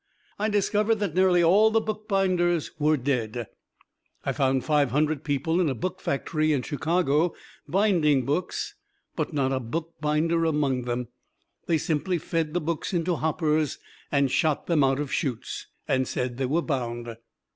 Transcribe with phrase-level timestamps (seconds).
[0.39, 3.45] I discovered that nearly all the bookbinders were dead.
[4.25, 7.35] I found five hundred people in a book factory in Chicago
[7.67, 8.73] binding books,
[9.15, 11.09] but not a bookbinder among them.
[11.67, 13.77] They simply fed the books into hoppers
[14.11, 17.15] and shot them out of chutes, and said they were bound.